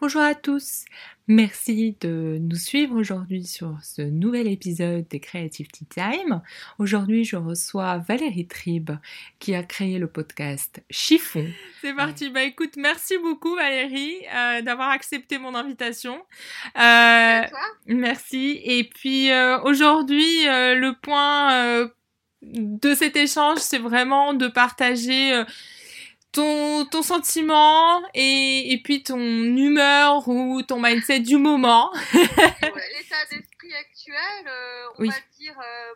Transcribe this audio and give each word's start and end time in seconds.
Bonjour 0.00 0.22
à 0.22 0.36
tous, 0.36 0.84
merci 1.26 1.96
de 2.00 2.38
nous 2.40 2.54
suivre 2.54 2.94
aujourd'hui 2.94 3.44
sur 3.44 3.76
ce 3.82 4.00
nouvel 4.00 4.46
épisode 4.46 5.08
des 5.08 5.18
Creative 5.18 5.66
Tea 5.66 5.86
Time. 5.86 6.40
Aujourd'hui, 6.78 7.24
je 7.24 7.34
reçois 7.34 7.98
Valérie 7.98 8.46
Tribe 8.46 8.92
qui 9.40 9.56
a 9.56 9.64
créé 9.64 9.98
le 9.98 10.06
podcast 10.06 10.84
Chiffon. 10.88 11.48
C'est 11.80 11.94
parti, 11.94 12.30
bah 12.30 12.44
écoute, 12.44 12.74
merci 12.76 13.18
beaucoup 13.18 13.56
Valérie 13.56 14.14
euh, 14.32 14.62
d'avoir 14.62 14.90
accepté 14.90 15.38
mon 15.38 15.56
invitation. 15.56 16.22
Euh, 16.80 17.42
merci. 17.86 18.60
Et 18.62 18.84
puis 18.84 19.32
euh, 19.32 19.60
aujourd'hui, 19.62 20.44
le 20.44 20.92
point 20.92 21.90
de 22.42 22.94
cet 22.94 23.16
échange, 23.16 23.58
c'est 23.58 23.80
vraiment 23.80 24.32
de 24.32 24.46
partager 24.46 25.42
ton, 26.38 26.84
ton 26.84 27.02
sentiment 27.02 28.08
et, 28.14 28.72
et 28.72 28.80
puis 28.80 29.02
ton 29.02 29.18
humeur 29.18 30.28
ou 30.28 30.62
ton 30.62 30.80
mindset 30.80 31.18
du 31.20 31.36
moment. 31.36 31.92
L'état 32.12 33.24
d'esprit 33.30 33.74
actuel, 33.74 34.46
euh, 34.46 34.88
on 34.98 35.04
va 35.04 35.14
dire, 35.36 35.58
euh, 35.58 35.94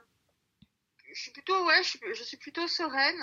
je 1.14 1.20
suis 1.20 1.30
plutôt, 1.30 1.64
ouais, 1.64 1.80
je, 1.84 2.22
suis 2.24 2.36
plutôt 2.38 2.66
sereine. 2.66 3.22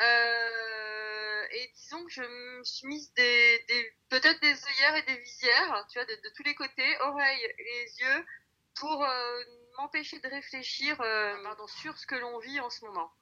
Euh, 0.00 1.46
et 1.50 1.70
disons 1.74 2.02
que 2.06 2.10
je 2.10 2.22
me 2.22 2.64
suis 2.64 2.86
mise 2.86 3.12
des, 3.12 3.64
des 3.68 3.92
peut-être 4.08 4.40
des 4.40 4.54
œillères 4.54 4.96
et 4.96 5.02
des 5.02 5.18
visières, 5.18 5.86
tu 5.90 5.98
vois, 5.98 6.06
de, 6.06 6.14
de 6.14 6.34
tous 6.34 6.44
les 6.44 6.54
côtés, 6.54 6.96
oreilles 7.00 7.44
et 7.44 7.62
les 7.62 8.00
yeux, 8.00 8.26
pour 8.74 9.06
m'empêcher 9.76 10.18
de 10.20 10.28
réfléchir 10.28 10.96
pardon, 10.96 11.66
sur 11.66 11.96
ce 11.98 12.06
que 12.06 12.14
l'on 12.14 12.38
vit 12.38 12.60
en 12.60 12.70
ce 12.70 12.86
moment. 12.86 13.12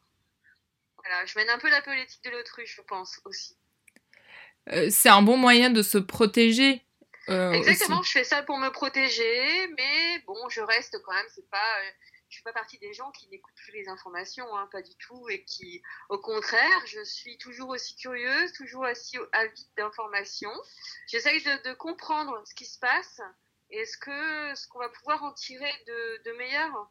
Voilà, 1.04 1.26
je 1.26 1.38
mène 1.38 1.50
un 1.50 1.58
peu 1.58 1.68
la 1.68 1.82
politique 1.82 2.24
de 2.24 2.30
l'autruche, 2.30 2.76
je 2.76 2.82
pense 2.82 3.20
aussi. 3.24 3.56
Euh, 4.70 4.88
c'est 4.90 5.10
un 5.10 5.22
bon 5.22 5.36
moyen 5.36 5.70
de 5.70 5.82
se 5.82 5.98
protéger. 5.98 6.82
Euh, 7.28 7.52
Exactement, 7.52 8.02
je 8.02 8.10
fais 8.10 8.24
ça 8.24 8.42
pour 8.42 8.58
me 8.58 8.70
protéger, 8.70 9.66
mais 9.76 10.18
bon, 10.26 10.48
je 10.48 10.60
reste 10.60 11.00
quand 11.02 11.12
même, 11.12 11.26
c'est 11.34 11.48
pas, 11.50 11.80
euh, 11.80 11.90
je 12.28 12.38
fais 12.38 12.42
pas 12.42 12.52
partie 12.52 12.78
des 12.78 12.92
gens 12.92 13.10
qui 13.12 13.28
n'écoutent 13.28 13.54
plus 13.54 13.72
les 13.72 13.88
informations, 13.88 14.46
hein, 14.56 14.68
pas 14.72 14.82
du 14.82 14.94
tout, 14.96 15.28
et 15.30 15.44
qui, 15.44 15.82
au 16.08 16.18
contraire, 16.18 16.86
je 16.86 17.02
suis 17.02 17.38
toujours 17.38 17.70
aussi 17.70 17.96
curieuse, 17.96 18.52
toujours 18.52 18.82
aussi 18.82 19.16
avide 19.32 19.66
d'informations. 19.76 20.52
J'essaye 21.06 21.42
de, 21.42 21.70
de, 21.70 21.74
comprendre 21.74 22.42
ce 22.46 22.54
qui 22.54 22.66
se 22.66 22.78
passe 22.78 23.20
et 23.70 23.84
ce 23.86 23.96
que, 23.96 24.54
ce 24.54 24.68
qu'on 24.68 24.78
va 24.78 24.90
pouvoir 24.90 25.22
en 25.22 25.32
tirer 25.32 25.72
de, 25.86 26.30
de 26.30 26.36
meilleur. 26.36 26.90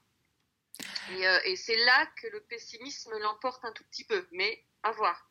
Euh, 1.11 1.39
et, 1.45 1.55
c'est 1.55 1.77
là 1.77 2.07
que 2.21 2.27
le 2.27 2.41
pessimisme 2.41 3.11
l'emporte 3.21 3.63
un 3.65 3.71
tout 3.71 3.83
petit 3.91 4.03
peu, 4.03 4.25
mais 4.31 4.63
à 4.83 4.91
voir. 4.91 5.29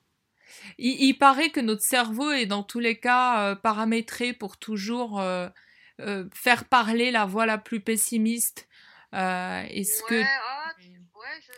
Il, 0.79 1.15
paraît 1.15 1.51
que 1.51 1.61
notre 1.61 1.83
cerveau 1.83 2.31
est 2.31 2.47
dans 2.47 2.63
tous 2.63 2.81
les 2.81 2.99
cas 2.99 3.41
euh, 3.41 3.55
paramétré 3.55 4.33
pour 4.33 4.57
toujours 4.57 5.21
euh, 5.21 5.49
faire 6.35 6.65
parler 6.65 7.11
la 7.11 7.27
voix 7.27 7.47
la 7.47 7.59
plus 7.59 7.81
pessimiste. 7.81 8.69
Est-ce 9.13 10.03
que 10.05 10.23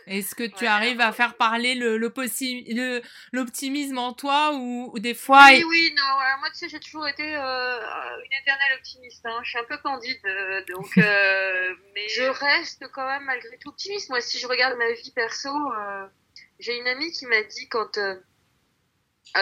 est-ce 0.07 0.35
que 0.35 0.43
tu 0.43 0.65
arrives 0.65 1.01
à 1.01 1.11
faire 1.11 1.35
parler 1.35 1.75
le, 1.75 1.97
l'optimisme 1.97 3.97
en 3.97 4.13
toi 4.13 4.53
ou, 4.53 4.97
des 4.99 5.13
fois 5.13 5.47
Oui, 5.49 5.63
oui, 5.63 5.95
non. 5.97 6.03
moi, 6.39 6.49
tu 6.51 6.59
sais, 6.59 6.69
j'ai 6.69 6.79
toujours 6.79 7.07
été 7.07 7.35
euh, 7.35 7.79
une 8.25 8.33
éternelle 8.41 8.77
optimiste. 8.77 9.25
Hein. 9.25 9.39
Je 9.43 9.49
suis 9.49 9.59
un 9.59 9.63
peu 9.63 9.77
candide, 9.77 10.19
euh, 10.25 10.63
donc, 10.65 10.87
euh, 10.97 11.75
mais 11.93 12.07
je 12.09 12.23
reste 12.23 12.87
quand 12.91 13.07
même 13.07 13.23
malgré 13.23 13.57
tout 13.57 13.69
optimiste. 13.69 14.09
Moi, 14.09 14.21
si 14.21 14.39
je 14.39 14.47
regarde 14.47 14.77
ma 14.77 14.91
vie 14.91 15.11
perso, 15.11 15.49
j'ai 16.59 16.77
une 16.77 16.87
amie 16.87 17.11
qui 17.11 17.25
m'a 17.25 17.43
dit 17.43 17.67
quand 17.69 17.99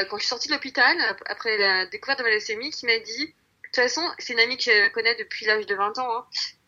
quand 0.10 0.18
je 0.18 0.22
suis 0.22 0.30
sortie 0.30 0.48
de 0.48 0.54
l'hôpital 0.54 0.98
après 1.28 1.58
la 1.58 1.86
découverte 1.86 2.20
de 2.20 2.24
ma 2.24 2.32
leucémie, 2.32 2.72
qui 2.72 2.88
m'a 2.88 2.98
dit, 2.98 3.28
de 3.28 3.34
toute 3.66 3.76
façon, 3.76 4.02
c'est 4.18 4.34
une 4.34 4.40
amie 4.40 4.58
que 4.58 4.64
je 4.64 4.90
connais 4.90 5.14
depuis 5.16 5.46
l'âge 5.46 5.68
de 5.68 5.76
20 5.76 6.00
ans, 6.00 6.18
hein, 6.18 6.28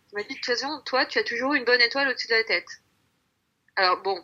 qui 0.10 0.16
m'a 0.16 0.22
dit 0.22 0.30
de 0.30 0.36
toute 0.36 0.46
façon, 0.46 0.82
toi, 0.86 1.06
tu 1.06 1.18
as 1.18 1.24
toujours 1.24 1.56
une 1.56 1.64
bonne 1.64 1.82
étoile 1.82 2.10
au-dessus 2.10 2.28
de 2.28 2.34
la 2.34 2.44
tête. 2.44 2.68
Alors 3.76 4.02
bon, 4.02 4.24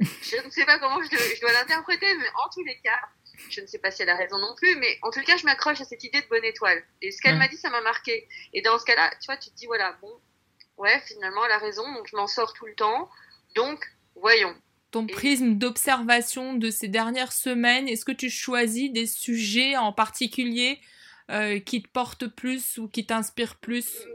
je 0.00 0.44
ne 0.44 0.50
sais 0.50 0.64
pas 0.64 0.78
comment 0.78 1.02
je, 1.02 1.40
dois 1.40 1.52
l'interpréter, 1.52 2.14
mais 2.14 2.26
en 2.44 2.48
tous 2.52 2.64
les 2.64 2.78
cas, 2.80 3.00
je 3.50 3.60
ne 3.60 3.66
sais 3.66 3.78
pas 3.78 3.90
si 3.90 4.02
elle 4.02 4.10
a 4.10 4.16
raison 4.16 4.38
non 4.38 4.54
plus, 4.56 4.76
mais 4.76 4.98
en 5.02 5.10
tout 5.10 5.22
cas, 5.22 5.36
je 5.36 5.44
m'accroche 5.44 5.80
à 5.80 5.84
cette 5.84 6.04
idée 6.04 6.20
de 6.20 6.28
bonne 6.28 6.44
étoile. 6.44 6.82
Et 7.00 7.10
ce 7.10 7.20
qu'elle 7.20 7.38
m'a 7.38 7.48
dit, 7.48 7.56
ça 7.56 7.70
m'a 7.70 7.80
marqué. 7.80 8.28
Et 8.52 8.62
dans 8.62 8.78
ce 8.78 8.84
cas-là, 8.84 9.10
tu 9.20 9.26
vois, 9.26 9.36
tu 9.36 9.50
te 9.50 9.56
dis, 9.56 9.66
voilà, 9.66 9.96
bon, 10.00 10.12
ouais, 10.78 11.00
finalement, 11.06 11.44
elle 11.44 11.52
a 11.52 11.58
raison, 11.58 11.82
donc 11.94 12.06
je 12.10 12.16
m'en 12.16 12.26
sors 12.26 12.52
tout 12.52 12.66
le 12.66 12.74
temps. 12.74 13.10
Donc, 13.54 13.84
voyons. 14.16 14.54
Ton 14.90 15.06
prisme 15.06 15.54
d'observation 15.54 16.54
de 16.54 16.70
ces 16.70 16.88
dernières 16.88 17.32
semaines, 17.32 17.88
est-ce 17.88 18.04
que 18.04 18.12
tu 18.12 18.28
choisis 18.28 18.92
des 18.92 19.06
sujets 19.06 19.76
en 19.76 19.92
particulier 19.92 20.80
euh, 21.30 21.60
qui 21.60 21.82
te 21.82 21.88
portent 21.88 22.26
plus 22.26 22.78
ou 22.78 22.88
qui 22.88 23.06
t'inspirent 23.06 23.56
plus? 23.56 24.06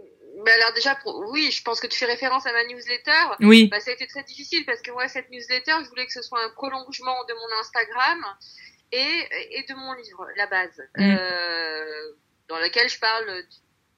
Bah 0.48 0.54
alors 0.54 0.72
déjà, 0.72 0.98
oui, 1.34 1.52
je 1.52 1.62
pense 1.62 1.82
que 1.82 1.88
tu 1.88 1.98
fais 1.98 2.06
référence 2.06 2.46
à 2.46 2.54
ma 2.54 2.64
newsletter. 2.64 3.36
Oui. 3.42 3.68
Bah, 3.68 3.82
ça 3.82 3.92
a 3.92 3.94
été 3.94 4.08
très 4.08 4.24
difficile 4.24 4.66
parce 4.66 4.82
que 4.82 4.92
moi, 4.92 5.10
cette 5.10 5.30
newsletter, 5.30 5.74
je 5.84 5.90
voulais 5.90 6.06
que 6.06 6.14
ce 6.14 6.22
soit 6.22 6.42
un 6.42 6.50
prolongement 6.52 7.22
de 7.26 7.34
mon 7.34 7.60
Instagram 7.60 8.26
et, 8.94 9.28
et 9.52 9.64
de 9.64 9.74
mon 9.74 9.92
livre, 9.92 10.26
La 10.38 10.48
Base, 10.48 10.82
mm. 10.96 11.18
euh, 11.18 12.14
dans 12.48 12.60
lequel 12.60 12.88
je 12.88 12.98
parle, 12.98 13.44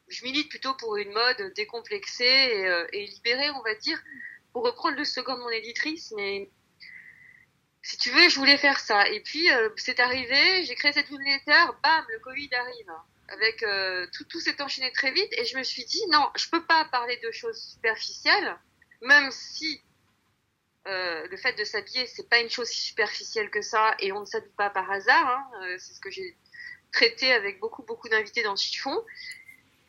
je 0.07 0.23
milite 0.23 0.49
plutôt 0.49 0.73
pour 0.73 0.97
une 0.97 1.11
mode 1.11 1.53
décomplexée 1.55 2.23
et, 2.23 2.67
euh, 2.67 2.88
et 2.93 3.05
libérée, 3.05 3.51
on 3.51 3.61
va 3.61 3.75
dire, 3.75 4.01
pour 4.51 4.63
reprendre 4.63 4.97
le 4.97 5.05
slogan 5.05 5.38
de 5.38 5.43
mon 5.43 5.49
éditrice, 5.51 6.11
mais 6.17 6.49
si 7.83 7.99
tu 7.99 8.09
veux, 8.09 8.27
je 8.27 8.39
voulais 8.39 8.57
faire 8.57 8.79
ça. 8.79 9.07
Et 9.09 9.19
puis, 9.19 9.51
euh, 9.51 9.69
c'est 9.75 9.99
arrivé, 9.99 10.63
j'ai 10.63 10.73
créé 10.73 10.93
cette 10.93 11.11
newsletter, 11.11 11.73
bam, 11.83 12.05
le 12.09 12.19
Covid 12.21 12.49
arrive 12.55 12.91
avec 13.31 13.63
euh, 13.63 14.07
tout, 14.13 14.23
tout 14.25 14.40
s'est 14.40 14.62
enchaîné 14.62 14.91
très 14.91 15.12
vite 15.12 15.31
et 15.34 15.45
je 15.45 15.57
me 15.57 15.63
suis 15.63 15.85
dit 15.85 16.01
non, 16.09 16.29
je 16.35 16.50
peux 16.50 16.66
pas 16.66 16.85
parler 16.85 17.17
de 17.23 17.31
choses 17.31 17.62
superficielles, 17.62 18.57
même 19.01 19.31
si 19.31 19.81
euh, 20.88 21.28
le 21.28 21.38
fait 21.38 21.53
de 21.53 21.63
s'habiller 21.63 22.07
c'est 22.07 22.29
pas 22.29 22.39
une 22.39 22.50
chose 22.50 22.68
si 22.68 22.79
superficielle 22.88 23.50
que 23.50 23.62
ça 23.62 23.95
et 24.00 24.12
on 24.12 24.22
ne 24.22 24.25
s'habille 24.25 24.53
pas 24.57 24.69
par 24.69 24.89
hasard. 24.89 25.28
Hein, 25.28 25.51
euh, 25.63 25.75
c'est 25.79 25.94
ce 25.94 26.00
que 26.00 26.09
j'ai 26.09 26.38
traité 26.91 27.31
avec 27.31 27.59
beaucoup 27.59 27.84
beaucoup 27.84 28.09
d'invités 28.09 28.44
dans 28.44 28.56
ce 28.56 28.66
chiffon. 28.66 29.06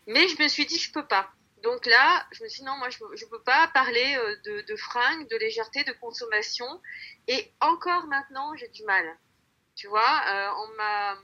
Mais 0.07 0.29
je 0.29 0.43
me 0.43 0.49
suis 0.49 0.67
dit 0.67 0.79
je 0.79 0.93
peux 0.93 1.07
pas. 1.07 1.31
Donc 1.63 1.85
là, 1.85 2.27
je 2.33 2.43
me 2.43 2.49
suis 2.49 2.61
dit 2.61 2.67
non, 2.67 2.77
moi 2.79 2.89
je, 2.89 2.99
je 3.15 3.27
peux 3.27 3.43
pas 3.43 3.69
parler 3.69 4.17
de, 4.45 4.63
de 4.63 4.77
fringues, 4.77 5.29
de 5.29 5.37
légèreté, 5.37 5.85
de 5.85 5.93
consommation. 5.93 6.81
Et 7.29 7.53
encore 7.61 8.07
maintenant, 8.07 8.57
j'ai 8.57 8.69
du 8.69 8.83
mal. 8.85 9.19
Tu 9.77 9.87
vois, 9.87 10.55
on 10.57 10.77
m'a 10.77 11.19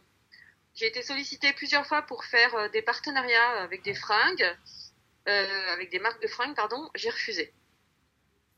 j'ai 0.76 0.86
été 0.86 1.02
sollicitée 1.02 1.52
plusieurs 1.54 1.86
fois 1.86 2.02
pour 2.02 2.24
faire 2.24 2.54
euh, 2.54 2.68
des 2.68 2.82
partenariats 2.82 3.62
avec 3.62 3.82
des 3.82 3.94
fringues, 3.94 4.56
euh, 5.28 5.72
avec 5.72 5.90
des 5.90 5.98
marques 5.98 6.22
de 6.22 6.28
fringues, 6.28 6.54
pardon. 6.54 6.88
J'ai 6.94 7.10
refusé. 7.10 7.52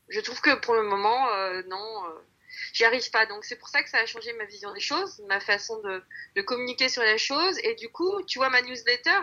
Je 0.09 0.19
trouve 0.19 0.39
que 0.41 0.55
pour 0.55 0.75
le 0.75 0.83
moment, 0.83 1.29
euh, 1.33 1.63
non, 1.67 2.05
euh, 2.05 2.09
j'y 2.73 2.83
arrive 2.83 3.09
pas. 3.11 3.25
Donc 3.25 3.45
c'est 3.45 3.55
pour 3.55 3.69
ça 3.69 3.81
que 3.81 3.89
ça 3.89 3.99
a 3.99 4.05
changé 4.05 4.33
ma 4.33 4.45
vision 4.45 4.73
des 4.73 4.79
choses, 4.79 5.21
ma 5.27 5.39
façon 5.39 5.79
de, 5.81 6.03
de 6.35 6.41
communiquer 6.41 6.89
sur 6.89 7.03
les 7.03 7.17
choses. 7.17 7.57
Et 7.63 7.75
du 7.75 7.89
coup, 7.89 8.21
tu 8.23 8.37
vois, 8.37 8.49
ma 8.49 8.61
newsletter, 8.61 9.19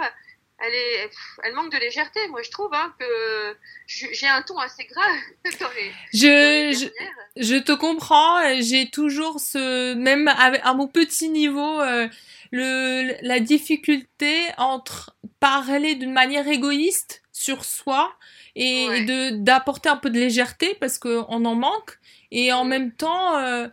elle 0.59 0.75
est, 0.75 1.11
elle 1.43 1.55
manque 1.55 1.73
de 1.73 1.78
légèreté. 1.78 2.27
Moi, 2.28 2.43
je 2.43 2.51
trouve 2.51 2.73
hein, 2.73 2.95
que 2.99 3.57
j'ai 3.87 4.27
un 4.27 4.43
ton 4.43 4.59
assez 4.59 4.84
grave 4.84 5.17
dans 5.61 5.71
les. 5.71 5.93
Je, 6.13 6.89
je, 7.37 7.43
je, 7.43 7.57
te 7.57 7.73
comprends. 7.73 8.61
J'ai 8.61 8.91
toujours 8.91 9.39
ce 9.39 9.95
même 9.95 10.28
à, 10.28 10.73
mon 10.75 10.89
petit 10.89 11.28
niveau. 11.28 11.81
Euh, 11.81 12.09
le, 12.56 13.17
la 13.22 13.41
difficulté 13.41 14.47
entre 14.56 15.17
parler 15.41 15.94
d'une 15.94 16.12
manière 16.12 16.49
égoïste 16.49 17.22
sur 17.33 17.65
soi 17.65 18.17
et, 18.55 19.05
de 19.05 19.37
d'apporter 19.37 19.89
un 19.89 19.97
peu 19.97 20.11
de 20.11 20.19
légèreté 20.19 20.75
parce 20.77 20.99
qu'on 20.99 21.45
en 21.45 21.55
manque 21.55 21.99
et 22.31 22.53
en 22.53 22.65
mm. 22.65 22.69
même 22.69 22.93
temps 22.93 23.37
euh, 23.39 23.69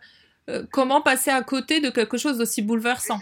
euh, 0.50 0.66
comment 0.70 1.00
passer 1.00 1.30
à 1.30 1.42
côté 1.42 1.80
de 1.80 1.90
quelque 1.90 2.18
chose 2.18 2.38
d'aussi 2.38 2.62
bouleversant. 2.62 3.18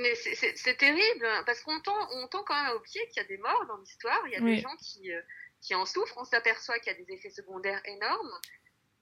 Mais 0.00 0.14
c'est 0.14 0.78
terrible 0.78 1.28
parce 1.44 1.60
qu'on 1.60 1.78
tend, 1.80 2.08
on 2.14 2.26
tend 2.28 2.42
quand 2.44 2.60
même 2.60 2.72
au 2.74 2.80
pied 2.80 3.02
qu'il 3.08 3.22
y 3.22 3.24
a 3.26 3.28
des 3.28 3.36
morts 3.36 3.66
dans 3.68 3.76
l'histoire 3.76 4.22
il 4.26 4.32
y 4.32 4.36
a 4.36 4.40
des 4.40 4.56
gens 4.56 4.74
qui, 4.80 5.12
euh, 5.12 5.20
qui 5.60 5.74
en 5.74 5.84
souffrent 5.84 6.16
on 6.16 6.24
s'aperçoit 6.24 6.78
qu'il 6.78 6.92
y 6.92 6.96
a 6.96 6.98
des 7.04 7.12
effets 7.12 7.30
secondaires 7.30 7.82
énormes. 7.84 8.32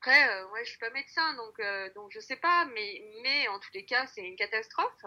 Après 0.01 0.43
ouais 0.53 0.65
je 0.65 0.71
suis 0.71 0.79
pas 0.79 0.91
médecin 0.91 1.35
donc 1.35 1.61
donc 1.95 2.11
je 2.11 2.19
sais 2.19 2.37
pas 2.37 2.67
mais 2.75 3.05
mais 3.23 3.47
en 3.49 3.61
tous 3.61 3.71
les 3.75 3.85
cas 3.85 4.07
c'est 4.09 4.23
une 4.23 4.35
catastrophe 4.35 5.05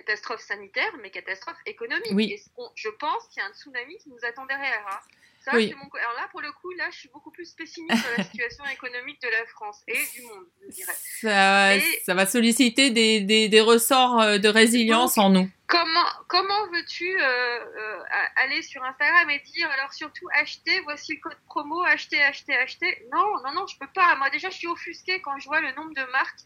catastrophe 0.00 0.40
sanitaire, 0.40 0.92
mais 1.02 1.10
catastrophe 1.10 1.58
économique. 1.66 2.12
Oui. 2.12 2.32
Et 2.32 2.42
je 2.74 2.88
pense 2.88 3.28
qu'il 3.28 3.42
y 3.42 3.46
a 3.46 3.48
un 3.48 3.54
tsunami 3.54 3.96
qui 3.98 4.08
nous 4.08 4.24
attend 4.24 4.46
derrière. 4.46 4.86
Hein. 4.90 4.98
Ça, 5.44 5.52
oui. 5.54 5.72
mon... 5.74 5.88
Alors 5.98 6.12
là, 6.16 6.28
pour 6.30 6.42
le 6.42 6.52
coup, 6.52 6.70
là, 6.72 6.88
je 6.90 6.98
suis 6.98 7.08
beaucoup 7.08 7.30
plus 7.30 7.50
pessimiste 7.52 8.02
sur 8.02 8.10
la 8.16 8.24
situation 8.30 8.64
économique 8.66 9.20
de 9.22 9.28
la 9.28 9.46
France 9.46 9.82
et 9.88 9.98
du 10.14 10.22
monde, 10.26 10.44
je 10.62 10.74
dirais. 10.74 10.92
Ça, 11.20 11.78
ça 12.04 12.14
va 12.14 12.26
solliciter 12.26 12.90
des, 12.90 13.20
des, 13.20 13.48
des, 13.48 13.60
ressorts 13.60 14.20
euh, 14.20 14.38
de 14.38 14.48
résilience 14.48 15.16
en 15.16 15.30
nous. 15.30 15.48
Comment, 15.66 16.06
comment 16.28 16.66
veux-tu 16.72 17.08
euh, 17.08 17.24
euh, 17.24 18.02
aller 18.36 18.60
sur 18.60 18.82
Instagram 18.84 19.30
et 19.30 19.40
dire, 19.40 19.70
alors 19.70 19.92
surtout, 19.94 20.26
acheter, 20.34 20.78
voici 20.80 21.14
le 21.14 21.20
code 21.20 21.38
promo, 21.46 21.82
acheter, 21.84 22.20
acheter, 22.22 22.54
acheter 22.56 23.06
Non, 23.12 23.24
non, 23.44 23.52
non, 23.54 23.66
je 23.66 23.78
peux 23.78 23.90
pas. 23.94 24.16
Moi, 24.16 24.28
déjà, 24.30 24.50
je 24.50 24.56
suis 24.56 24.68
offusquée 24.68 25.22
quand 25.22 25.38
je 25.38 25.46
vois 25.46 25.60
le 25.60 25.72
nombre 25.72 25.94
de 25.94 26.12
marques 26.12 26.40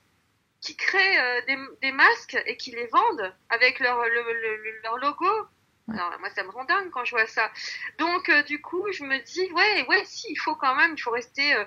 qui 0.65 0.77
créent 0.77 1.19
euh, 1.19 1.41
des, 1.47 1.57
des, 1.83 1.93
masques 1.93 2.43
et 2.47 2.57
qui 2.57 2.71
les 2.71 2.87
vendent 2.87 3.35
avec 3.51 3.81
leur, 3.81 4.03
leur 4.83 4.97
logo. 4.97 5.29
Alors, 5.93 6.11
moi, 6.19 6.31
ça 6.35 6.43
me 6.43 6.51
rend 6.51 6.65
dingue 6.65 6.91
quand 6.91 7.05
je 7.05 7.11
vois 7.11 7.27
ça. 7.27 7.51
Donc, 7.99 8.31
euh, 8.31 8.43
du 8.43 8.61
coup, 8.63 8.91
je 8.91 9.05
me 9.05 9.19
dis, 9.23 9.53
ouais, 9.53 9.87
ouais, 9.89 10.03
si, 10.07 10.29
il 10.31 10.37
faut 10.37 10.55
quand 10.55 10.75
même, 10.75 10.95
il 10.97 11.01
faut 11.01 11.11
rester. 11.11 11.55
Euh, 11.55 11.65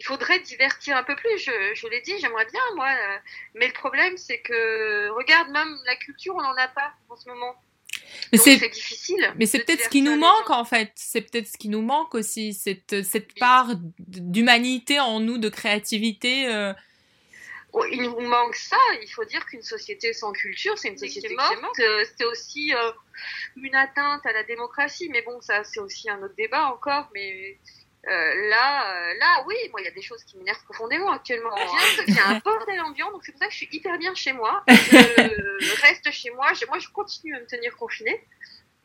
il 0.00 0.06
faudrait 0.06 0.40
divertir 0.40 0.96
un 0.96 1.02
peu 1.02 1.16
plus. 1.16 1.38
Je, 1.38 1.50
je 1.74 1.86
l'ai 1.88 2.00
dit, 2.00 2.12
j'aimerais 2.20 2.46
bien, 2.46 2.62
moi. 2.76 2.88
Euh, 2.88 3.18
mais 3.54 3.66
le 3.66 3.72
problème, 3.72 4.16
c'est 4.16 4.40
que, 4.40 5.10
regarde, 5.10 5.50
même 5.50 5.76
la 5.84 5.96
culture, 5.96 6.34
on 6.36 6.42
n'en 6.42 6.56
a 6.56 6.68
pas 6.68 6.92
en 7.10 7.16
ce 7.16 7.28
moment. 7.28 7.54
Mais 8.32 8.38
c'est 8.38 8.56
difficile. 8.70 9.34
Mais 9.38 9.44
c'est 9.44 9.64
peut-être 9.64 9.84
ce 9.84 9.88
qui 9.88 10.02
nous 10.02 10.16
manque 10.16 10.50
en 10.50 10.64
fait. 10.64 10.92
C'est 10.94 11.20
peut-être 11.20 11.46
ce 11.46 11.58
qui 11.58 11.68
nous 11.68 11.82
manque 11.82 12.14
aussi, 12.14 12.54
cette, 12.54 13.02
cette 13.02 13.38
part 13.38 13.70
d'humanité 13.98 15.00
en 15.00 15.20
nous, 15.20 15.36
de 15.36 15.48
créativité. 15.48 16.46
Euh. 17.74 17.78
Oh, 17.80 17.84
il 17.90 18.02
nous 18.02 18.20
manque 18.20 18.56
ça. 18.56 18.78
Il 19.02 19.08
faut 19.08 19.24
dire 19.24 19.44
qu'une 19.46 19.62
société 19.62 20.12
sans 20.12 20.32
culture, 20.32 20.76
c'est 20.78 20.88
une 20.88 20.98
société 20.98 21.34
morte. 21.34 21.78
Euh, 21.80 22.04
c'est 22.16 22.24
aussi 22.24 22.74
euh, 22.74 22.92
une 23.56 23.74
atteinte 23.74 24.24
à 24.26 24.32
la 24.32 24.42
démocratie. 24.42 25.08
Mais 25.10 25.22
bon, 25.22 25.40
ça, 25.40 25.64
c'est 25.64 25.80
aussi 25.80 26.08
un 26.08 26.22
autre 26.22 26.34
débat 26.36 26.66
encore. 26.66 27.10
Mais 27.14 27.58
euh, 28.06 28.48
là, 28.48 29.10
euh, 29.10 29.14
là, 29.18 29.44
oui, 29.46 29.56
moi, 29.70 29.80
il 29.80 29.84
y 29.84 29.88
a 29.88 29.92
des 29.92 30.02
choses 30.02 30.22
qui 30.24 30.38
m'énervent 30.38 30.62
profondément 30.64 31.10
actuellement. 31.10 31.54
Il 32.06 32.14
y 32.14 32.18
a 32.18 32.28
un 32.28 32.38
bordel 32.44 32.80
ambiant, 32.80 33.10
donc 33.10 33.24
c'est 33.24 33.32
pour 33.32 33.40
ça 33.40 33.46
que 33.46 33.52
je 33.52 33.58
suis 33.58 33.68
hyper 33.72 33.98
bien 33.98 34.14
chez 34.14 34.32
moi. 34.32 34.62
Je 34.68 35.82
reste 35.82 36.10
chez 36.12 36.30
moi. 36.30 36.52
moi, 36.68 36.78
je 36.78 36.88
continue 36.88 37.34
à 37.34 37.40
me 37.40 37.46
tenir 37.46 37.76
confinée. 37.76 38.24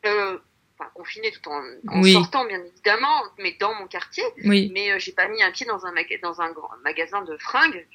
Euh, 0.04 0.38
enfin, 0.78 0.90
confinée 0.94 1.30
tout 1.30 1.48
en, 1.48 1.62
en 1.88 2.02
sortant, 2.02 2.44
bien 2.44 2.62
évidemment, 2.62 3.22
mais 3.38 3.56
dans 3.58 3.74
mon 3.74 3.86
quartier. 3.86 4.24
Oui. 4.44 4.70
Mais 4.74 4.98
j'ai 4.98 5.12
pas 5.12 5.28
mis 5.28 5.42
un 5.42 5.52
pied 5.52 5.64
dans 5.64 5.86
un, 5.86 5.94
dans 6.22 6.40
un 6.42 6.50
grand 6.52 6.70
magasin 6.82 7.22
de 7.22 7.36
fringues, 7.38 7.86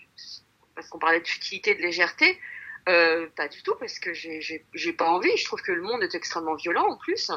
parce 0.80 0.90
qu'on 0.90 1.00
parlait 1.00 1.20
de 1.20 1.28
futilité, 1.28 1.76
de 1.76 1.82
légèreté. 1.82 2.40
pas 2.86 3.48
du 3.50 3.62
tout, 3.64 3.76
parce 3.80 4.00
que 4.00 4.14
j'ai 4.14 4.94
pas 4.94 5.10
envie. 5.10 5.36
Je 5.38 5.46
trouve 5.46 5.62
que 5.62 5.74
le 5.74 5.82
monde 5.82 6.02
est 6.04 6.16
extrêmement 6.16 6.56
violent 6.56 6.88
en 6.88 6.98
plus 6.98 7.30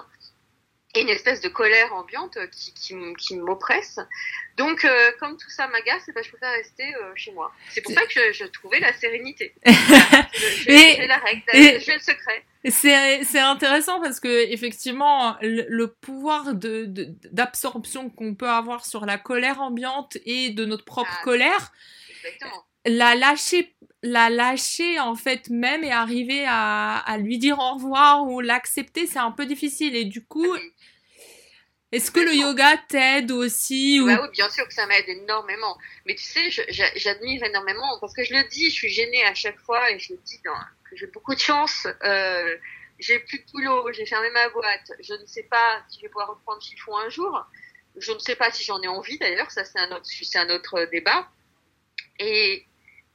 et 0.95 1.01
une 1.01 1.09
espèce 1.09 1.41
de 1.41 1.49
colère 1.49 1.93
ambiante 1.95 2.39
qui, 2.51 2.75
qui, 2.75 2.95
qui 3.19 3.37
m'oppresse. 3.37 3.99
Donc, 4.59 4.85
euh, 4.85 5.11
comme 5.19 5.37
tout 5.39 5.49
ça 5.49 5.67
m'agace, 5.69 6.03
eh 6.09 6.13
ben, 6.13 6.23
je 6.23 6.29
préfère 6.29 6.53
rester 6.53 6.95
euh, 6.97 7.13
chez 7.15 7.33
moi. 7.33 7.53
C'est 7.71 7.81
pour 7.81 7.93
ça 7.93 8.03
que 8.03 8.13
je, 8.13 8.33
je 8.33 8.45
trouvais 8.45 8.79
la 8.79 8.93
sérénité. 8.93 9.55
J'ai 10.67 11.07
la 11.07 11.17
règle, 11.19 11.43
j'ai 11.53 11.95
le 11.95 11.99
secret. 11.99 12.45
C'est 12.69 13.39
intéressant 13.39 14.01
parce 14.01 14.21
que 14.21 14.51
effectivement 14.53 15.37
le, 15.41 15.87
pouvoir 15.87 16.55
de 16.55 16.87
d'absorption 17.33 18.09
qu'on 18.09 18.35
peut 18.35 18.49
avoir 18.49 18.85
sur 18.85 19.05
la 19.05 19.19
colère 19.19 19.61
ambiante 19.61 20.17
et 20.25 20.51
de 20.51 20.65
notre 20.65 20.85
propre 20.85 21.11
ah, 21.21 21.25
colère, 21.25 21.73
exactement. 22.25 22.65
la 22.87 23.15
lâcher 23.15 23.75
la 24.03 24.31
lâcher 24.31 24.99
en 24.99 25.15
fait 25.15 25.49
même 25.49 25.85
et 25.85 25.93
arriver 25.93 26.45
à, 26.47 26.97
à 26.99 27.19
lui 27.19 27.39
dire 27.39 27.59
au 27.59 27.75
revoir 27.75 28.27
ou 28.27 28.41
l'accepter 28.41 29.07
c'est 29.07 29.19
un 29.19 29.31
peu 29.31 29.47
difficile 29.47 29.95
et 29.95 30.05
du 30.05 30.25
coup 30.25 30.55
ah 30.55 30.61
est-ce 31.93 32.11
que 32.11 32.21
le 32.21 32.35
yoga 32.35 32.79
t'aide 32.89 33.31
aussi 33.31 34.01
ou... 34.01 34.07
bah 34.07 34.21
Oui, 34.23 34.29
bien 34.33 34.49
sûr 34.49 34.67
que 34.67 34.73
ça 34.73 34.87
m'aide 34.87 35.07
énormément. 35.09 35.77
Mais 36.07 36.15
tu 36.15 36.25
sais, 36.25 36.51
j'admire 36.97 37.45
énormément 37.45 37.99
parce 38.01 38.15
que 38.15 38.25
je 38.25 38.33
le 38.33 38.49
dis, 38.49 38.71
je 38.71 38.75
suis 38.75 38.89
gênée 38.89 39.23
à 39.25 39.35
chaque 39.35 39.59
fois 39.61 39.91
et 39.91 39.99
je 39.99 40.15
le 40.15 40.19
dis 40.25 40.41
que 40.41 40.51
j'ai 40.97 41.07
beaucoup 41.09 41.35
de 41.35 41.41
chance. 41.41 41.87
Euh, 42.03 42.57
j'ai 42.99 43.19
plus 43.19 43.41
de 43.41 43.45
boulot, 43.53 43.93
j'ai 43.93 44.07
fermé 44.07 44.31
ma 44.31 44.49
boîte. 44.49 44.91
Je 45.01 45.13
ne 45.13 45.27
sais 45.27 45.43
pas 45.43 45.85
si 45.91 45.99
je 45.99 46.07
vais 46.07 46.09
pouvoir 46.09 46.31
reprendre 46.31 46.63
chiffon 46.63 46.97
un 46.97 47.11
jour. 47.11 47.47
Je 47.99 48.13
ne 48.13 48.19
sais 48.21 48.37
pas 48.37 48.51
si 48.51 48.65
j'en 48.65 48.81
ai 48.81 48.89
envie 48.89 49.19
d'ailleurs. 49.19 49.51
Ça, 49.51 49.65
c'est 49.67 49.79
un 49.79 49.93
autre, 49.93 50.07
c'est 50.07 50.39
un 50.39 50.49
autre 50.49 50.89
débat. 50.91 51.29
Et, 52.19 52.67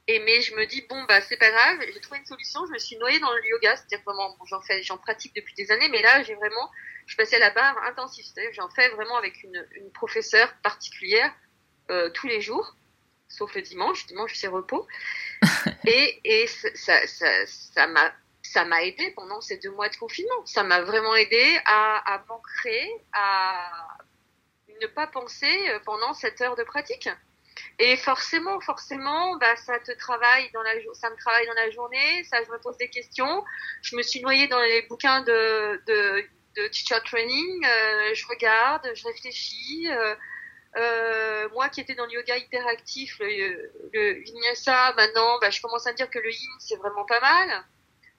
et 0.06 0.18
mais 0.20 0.40
je 0.40 0.54
me 0.54 0.66
dis 0.66 0.82
bon 0.88 1.02
bah 1.04 1.20
c'est 1.20 1.36
pas 1.36 1.50
grave. 1.50 1.78
J'ai 1.92 2.00
trouvé 2.00 2.20
une 2.20 2.26
solution. 2.26 2.66
Je 2.66 2.72
me 2.72 2.78
suis 2.78 2.96
noyée 2.96 3.20
dans 3.20 3.32
le 3.32 3.46
yoga. 3.46 3.76
C'est-à-dire 3.76 4.02
vraiment, 4.04 4.36
j'en 4.46 4.60
fais, 4.60 4.82
j'en 4.82 4.98
pratique 4.98 5.34
depuis 5.34 5.54
des 5.54 5.70
années, 5.70 5.88
mais 5.88 6.02
là 6.02 6.22
j'ai 6.22 6.34
vraiment 6.34 6.70
je 7.06 7.16
passais 7.16 7.36
à 7.36 7.40
la 7.40 7.50
barre 7.50 7.78
intensive. 7.84 8.24
C'est-à-dire 8.24 8.52
j'en 8.54 8.68
fais 8.70 8.88
vraiment 8.90 9.16
avec 9.16 9.42
une, 9.42 9.66
une 9.72 9.90
professeure 9.92 10.52
particulière 10.62 11.32
euh, 11.90 12.10
tous 12.10 12.26
les 12.26 12.40
jours, 12.40 12.76
sauf 13.28 13.54
le 13.54 13.62
dimanche. 13.62 14.06
Dimanche, 14.06 14.34
c'est 14.34 14.48
repos. 14.48 14.86
et 15.86 16.20
et 16.24 16.46
ça, 16.46 17.06
ça, 17.06 17.46
ça 17.46 17.86
m'a 17.86 18.12
ça 18.42 18.64
m'a 18.64 18.82
aidé 18.82 19.10
pendant 19.12 19.40
ces 19.40 19.58
deux 19.58 19.70
mois 19.70 19.88
de 19.88 19.96
confinement. 19.96 20.44
Ça 20.46 20.62
m'a 20.62 20.80
vraiment 20.80 21.14
aidé 21.14 21.60
à, 21.64 22.14
à 22.14 22.24
m'ancrer, 22.28 22.90
à 23.12 23.98
ne 24.80 24.86
pas 24.86 25.06
penser 25.06 25.68
euh, 25.68 25.78
pendant 25.84 26.14
cette 26.14 26.40
heure 26.40 26.56
de 26.56 26.62
pratique. 26.62 27.08
Et 27.80 27.96
forcément, 27.96 28.60
forcément, 28.60 29.36
bah, 29.36 29.54
ça 29.56 29.78
te 29.78 29.92
travaille 29.92 30.50
dans 30.52 30.62
la, 30.62 30.72
ça 30.94 31.10
me 31.10 31.16
travaille 31.16 31.46
dans 31.46 31.54
la 31.54 31.70
journée, 31.70 32.24
ça, 32.24 32.42
je 32.44 32.50
me 32.50 32.58
pose 32.58 32.76
des 32.76 32.88
questions. 32.88 33.44
Je 33.82 33.96
me 33.96 34.02
suis 34.02 34.20
noyée 34.20 34.48
dans 34.48 34.60
les 34.60 34.82
bouquins 34.82 35.22
de, 35.22 35.80
de 35.86 36.24
de 36.58 36.68
teacher 36.68 37.00
training, 37.04 37.64
euh, 37.64 38.14
je 38.14 38.26
regarde, 38.26 38.88
je 38.94 39.04
réfléchis. 39.04 39.88
Euh, 39.90 40.14
euh, 40.76 41.48
moi 41.50 41.68
qui 41.68 41.80
étais 41.80 41.94
dans 41.94 42.04
le 42.06 42.12
yoga 42.12 42.36
hyperactif, 42.36 43.18
le, 43.20 43.70
le 43.92 44.12
vinyasa, 44.22 44.92
maintenant, 44.96 45.38
bah, 45.40 45.50
je 45.50 45.60
commence 45.60 45.86
à 45.86 45.92
me 45.92 45.96
dire 45.96 46.10
que 46.10 46.18
le 46.18 46.30
yin, 46.30 46.50
c'est 46.58 46.76
vraiment 46.76 47.04
pas 47.04 47.20
mal. 47.20 47.64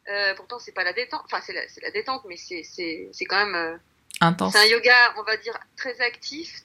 Euh, 0.08 0.34
pourtant, 0.36 0.58
c'est 0.60 0.72
pas 0.72 0.84
la 0.84 0.94
détente. 0.94 1.22
Enfin, 1.26 1.42
c'est 1.46 1.54
la, 1.54 1.62
la, 1.82 1.92
détente, 1.92 2.24
mais 2.26 2.38
c'est, 2.38 2.64
c'est, 2.64 3.10
c'est 3.14 3.26
quand 3.26 3.46
même. 3.46 3.80
Intense. 4.22 4.54
C'est 4.54 4.60
un 4.60 4.66
yoga, 4.66 5.14
on 5.18 5.24
va 5.24 5.38
dire, 5.38 5.58
très 5.78 6.02
actif, 6.02 6.64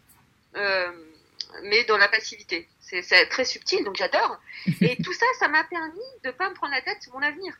mais 1.62 1.85
dans 1.85 1.97
la 1.97 2.09
passivité. 2.09 2.69
C'est, 2.81 3.27
très 3.29 3.45
subtil, 3.45 3.83
donc 3.85 3.97
j'adore. 3.97 4.39
Et 4.81 4.97
tout 5.03 5.12
ça, 5.12 5.27
ça 5.39 5.49
m'a 5.49 5.65
permis 5.65 6.01
de 6.25 6.31
pas 6.31 6.49
me 6.49 6.55
prendre 6.55 6.73
la 6.73 6.83
tête 6.83 7.03
sur 7.03 7.12
mon 7.15 7.23
avenir. 7.23 7.55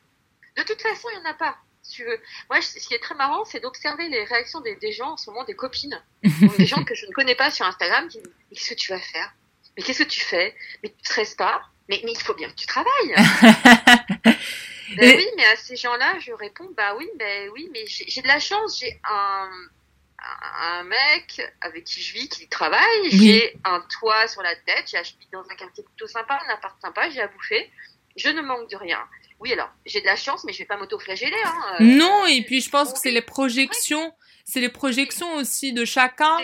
De 0.57 0.63
toute 0.63 0.81
façon, 0.81 1.09
il 1.13 1.21
n'y 1.21 1.27
en 1.27 1.31
a 1.31 1.35
pas 1.35 1.57
tu 1.91 2.05
veux. 2.05 2.21
Moi, 2.51 2.61
ce 2.63 2.79
qui 2.79 2.95
est 2.95 2.99
très 2.99 3.15
marrant, 3.15 3.45
c'est 3.45 3.61
d'observer 3.61 4.09
les 4.09 4.25
réactions 4.25 4.61
des, 4.61 4.77
des, 4.77 4.93
gens 4.93 5.13
en 5.13 5.17
ce 5.17 5.31
moment, 5.31 5.45
des 5.45 5.55
copines, 5.55 6.03
des 6.23 6.67
gens 6.67 6.85
que 6.85 6.95
je 6.95 7.07
ne 7.07 7.13
connais 7.13 7.35
pas 7.35 7.51
sur 7.51 7.67
Instagram, 7.67 8.09
qui 8.09 8.19
me 8.19 8.25
disent 8.25 8.33
Mais 8.51 8.57
qu'est-ce 8.57 8.71
que 8.71 8.75
tu 8.75 8.93
vas 8.93 8.99
faire? 8.99 9.35
Mais 9.77 9.83
qu'est-ce 9.83 10.03
que 10.03 10.09
tu 10.09 10.21
fais? 10.21 10.55
Mais 10.83 10.89
tu 10.89 10.97
ne 10.99 11.05
stresses 11.05 11.35
pas? 11.35 11.63
Mais, 11.89 12.01
mais 12.05 12.13
il 12.13 12.21
faut 12.21 12.35
bien 12.35 12.49
que 12.49 12.55
tu 12.55 12.67
travailles. 12.67 13.15
ben 14.97 15.17
oui, 15.17 15.27
mais 15.37 15.45
à 15.45 15.57
ces 15.57 15.77
gens-là, 15.77 16.19
je 16.21 16.33
réponds 16.33 16.71
Bah 16.77 16.95
oui, 16.97 17.09
ben 17.17 17.51
oui, 17.53 17.69
mais 17.73 17.85
j'ai 17.87 18.23
de 18.23 18.27
la 18.27 18.39
chance, 18.39 18.79
j'ai 18.81 18.99
un, 19.05 19.51
un 20.61 20.85
mec 20.85 21.43
avec 21.61 21.85
qui 21.85 22.01
je 22.01 22.15
vis 22.15 22.29
qui 22.29 22.49
travaille, 22.49 23.11
j'ai 23.11 23.57
un 23.65 23.81
toit 23.81 24.27
sur 24.29 24.43
la 24.43 24.55
tête, 24.57 24.85
j'habite 24.87 25.31
dans 25.33 25.45
un 25.51 25.55
quartier 25.55 25.85
plutôt 25.85 26.07
sympa, 26.07 26.41
un 26.47 26.55
appart 26.55 26.81
sympa, 26.81 27.11
j'ai 27.11 27.21
à 27.21 27.29
bouffer, 27.29 27.71
je 28.17 28.29
ne 28.29 28.43
manque 28.43 28.71
de 28.71 28.77
rien. 28.77 29.01
Oui, 29.41 29.53
alors, 29.53 29.71
j'ai 29.85 30.01
de 30.01 30.07
la 30.07 30.17
chance, 30.17 30.45
mais 30.45 30.53
je 30.53 30.59
vais 30.59 30.65
pas 30.65 30.77
m'auto-flageller. 30.77 31.43
Hein, 31.45 31.77
euh. 31.81 31.85
non, 31.85 32.27
et 32.27 32.43
puis 32.43 32.61
je 32.61 32.71
pense 32.71 32.93
que 32.93 32.99
c'est 32.99 33.11
les 33.11 33.23
projections, 33.23 34.15
c'est 34.45 34.61
les 34.61 34.69
projections 34.69 35.37
aussi 35.37 35.73
de 35.73 35.85
chacun. 35.85 36.39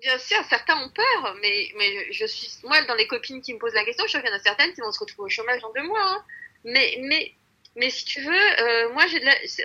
Bien 0.00 0.18
sûr, 0.18 0.42
certains 0.48 0.82
ont 0.82 0.88
peur, 0.88 1.36
mais, 1.42 1.70
mais 1.76 2.10
je 2.12 2.24
suis, 2.24 2.48
moi, 2.64 2.82
dans 2.84 2.94
les 2.94 3.06
copines 3.06 3.42
qui 3.42 3.52
me 3.52 3.58
posent 3.58 3.74
la 3.74 3.84
question, 3.84 4.06
je 4.06 4.12
sais 4.12 4.20
qu'il 4.20 4.30
y 4.30 4.32
en 4.32 4.36
a 4.36 4.40
certaines 4.40 4.72
qui 4.72 4.80
vont 4.80 4.90
se 4.90 4.98
retrouver 4.98 5.26
au 5.26 5.28
chômage 5.28 5.60
dans 5.60 5.72
deux 5.72 5.82
mois. 5.82 6.02
Hein. 6.02 6.24
Mais, 6.64 6.98
mais, 7.02 7.34
mais 7.76 7.90
si 7.90 8.06
tu 8.06 8.22
veux, 8.22 8.60
euh, 8.60 8.92
moi, 8.94 9.06
j'ai 9.06 9.20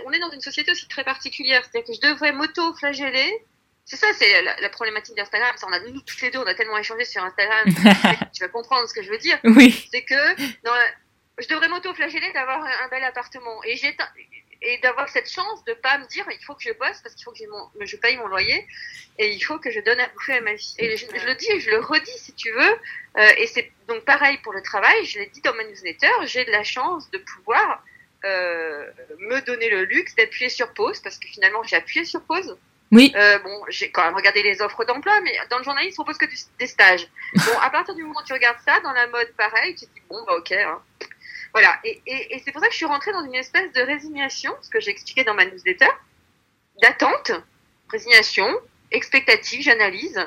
on 0.05 0.11
est 0.11 0.19
dans 0.19 0.31
une 0.31 0.41
société 0.41 0.71
aussi 0.71 0.87
très 0.89 1.05
particulière. 1.05 1.63
C'est-à-dire 1.63 1.87
que 1.87 1.93
je 1.93 2.07
devrais 2.07 2.33
m'auto-flageller. 2.33 3.45
C'est 3.85 3.97
ça, 3.97 4.07
c'est 4.13 4.41
la, 4.41 4.69
problématique 4.69 5.15
d'Instagram. 5.15 5.55
On 5.63 5.71
a, 5.71 5.79
nous, 5.79 6.01
toutes 6.01 6.21
les 6.21 6.31
deux, 6.31 6.39
on 6.39 6.47
a 6.47 6.55
tellement 6.55 6.77
échangé 6.77 7.05
sur 7.05 7.23
Instagram. 7.23 7.65
tu 8.33 8.41
vas 8.41 8.49
comprendre 8.49 8.89
ce 8.89 8.93
que 8.93 9.03
je 9.03 9.11
veux 9.11 9.19
dire. 9.19 9.39
Oui. 9.43 9.87
C'est 9.91 10.03
que 10.03 10.15
la, 10.63 10.71
je 11.37 11.47
devrais 11.47 11.67
m'auto-flageller 11.69 12.31
d'avoir 12.33 12.63
un 12.63 12.87
bel 12.89 13.03
appartement. 13.03 13.63
Et 13.63 13.75
j'ai 13.75 13.95
et 14.61 14.79
d'avoir 14.79 15.09
cette 15.09 15.29
chance 15.29 15.63
de 15.65 15.73
pas 15.73 15.97
me 15.97 16.07
dire 16.07 16.25
il 16.31 16.43
faut 16.43 16.55
que 16.55 16.63
je 16.63 16.71
bosse 16.71 16.99
parce 17.03 17.13
qu'il 17.13 17.23
faut 17.23 17.31
que 17.31 17.37
je, 17.37 17.85
je 17.85 17.97
paye 17.97 18.17
mon 18.17 18.27
loyer 18.27 18.65
et 19.19 19.31
il 19.31 19.39
faut 19.41 19.59
que 19.59 19.69
je 19.69 19.79
donne 19.79 19.99
à 19.99 20.07
bouffer 20.07 20.33
à 20.33 20.41
ma 20.41 20.53
vie. 20.53 20.75
Et 20.79 20.97
je, 20.97 21.05
le 21.05 21.35
dis 21.35 21.59
je 21.59 21.69
le 21.69 21.79
redis 21.79 22.17
si 22.17 22.33
tu 22.33 22.51
veux. 22.51 22.79
Euh, 23.17 23.29
et 23.37 23.47
c'est 23.47 23.71
donc 23.87 24.03
pareil 24.05 24.37
pour 24.39 24.53
le 24.53 24.61
travail. 24.61 25.05
Je 25.05 25.19
l'ai 25.19 25.27
dit 25.27 25.41
dans 25.41 25.53
ma 25.53 25.63
newsletter. 25.65 26.07
J'ai 26.23 26.45
de 26.45 26.51
la 26.51 26.63
chance 26.63 27.11
de 27.11 27.19
pouvoir 27.19 27.83
euh, 28.23 28.89
me 29.19 29.39
donner 29.41 29.69
le 29.69 29.83
luxe 29.83 30.15
d'appuyer 30.15 30.49
sur 30.49 30.73
pause 30.73 30.99
parce 31.01 31.19
que 31.19 31.27
finalement 31.27 31.61
j'ai 31.63 31.75
appuyé 31.75 32.05
sur 32.05 32.21
pause. 32.21 32.57
Oui. 32.95 33.13
Euh, 33.15 33.39
bon, 33.39 33.61
j'ai 33.67 33.91
quand 33.91 34.03
même 34.03 34.15
regardé 34.15 34.41
les 34.41 34.61
offres 34.61 34.85
d'emploi, 34.85 35.19
mais 35.21 35.37
dans 35.49 35.57
le 35.57 35.63
journalisme, 35.63 36.01
on 36.01 36.05
propose 36.05 36.17
que 36.17 36.25
des 36.59 36.67
stages. 36.67 37.07
Bon, 37.33 37.59
à 37.61 37.69
partir 37.69 37.93
du 37.95 38.03
moment 38.03 38.19
où 38.21 38.25
tu 38.25 38.33
regardes 38.33 38.59
ça, 38.65 38.79
dans 38.81 38.93
la 38.93 39.07
mode 39.07 39.31
pareil, 39.37 39.75
tu 39.75 39.85
te 39.85 39.93
dis 39.93 40.01
bon 40.09 40.23
bah 40.25 40.33
ok. 40.37 40.51
Hein. 40.53 40.81
Voilà, 41.53 41.79
et, 41.83 42.01
et, 42.05 42.35
et 42.35 42.41
c'est 42.43 42.51
pour 42.51 42.61
ça 42.61 42.67
que 42.67 42.73
je 42.73 42.77
suis 42.77 42.85
rentrée 42.85 43.11
dans 43.11 43.23
une 43.23 43.35
espèce 43.35 43.71
de 43.73 43.81
résignation, 43.81 44.53
ce 44.61 44.69
que 44.69 44.79
j'ai 44.79 44.91
expliqué 44.91 45.23
dans 45.23 45.33
ma 45.33 45.45
newsletter, 45.45 45.89
d'attente, 46.81 47.31
résignation, 47.89 48.47
expectative, 48.91 49.61
j'analyse, 49.61 50.19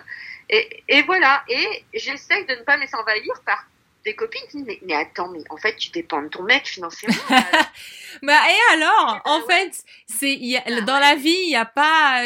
et, 0.51 0.83
et, 0.89 1.03
voilà, 1.03 1.45
et 1.49 1.85
j'essaie 1.93 2.45
de 2.45 2.55
ne 2.55 2.63
pas 2.63 2.77
me 2.77 2.83
laisser 2.83 2.97
envahir 2.97 3.35
par 3.45 3.67
des 4.09 4.17
copines 4.17 4.41
qui 4.51 4.63
disent 4.63 4.79
mais, 4.83 4.95
attends, 4.95 5.29
mais 5.29 5.41
en 5.51 5.57
fait 5.57 5.77
tu 5.77 5.91
dépends 5.91 6.23
de 6.23 6.29
ton 6.29 6.43
mec 6.43 6.67
financièrement. 6.67 7.17
bah 8.23 8.41
et 8.51 8.73
alors, 8.75 9.21
en 9.25 9.43
fait, 9.43 9.85
c'est 10.07 10.39
ah 10.67 10.81
dans 10.83 10.99
la 10.99 11.15
vie, 11.15 11.37
il 11.43 11.49
n'y 11.49 11.57
a 11.57 11.67
pas 11.67 12.25